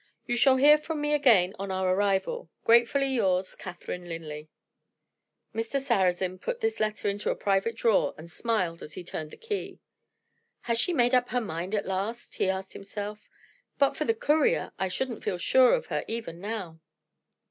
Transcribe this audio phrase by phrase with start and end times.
[0.25, 2.49] You shall hear from me again on our arrival.
[2.63, 4.49] Gratefully yours, "CATHERINE LINLEY."
[5.53, 5.79] Mr.
[5.79, 9.79] Sarrazin put this letter into a private drawer and smiled as he turned the key.
[10.61, 13.29] "Has she made up her mind at last?" he asked himself.
[13.77, 16.79] "But for the courier, I shouldn't feel sure of her even now."